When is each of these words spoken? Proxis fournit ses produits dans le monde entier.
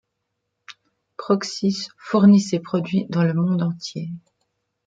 Proxis 1.15 1.89
fournit 1.99 2.39
ses 2.41 2.59
produits 2.59 3.05
dans 3.09 3.21
le 3.21 3.35
monde 3.35 3.61
entier. 3.61 4.09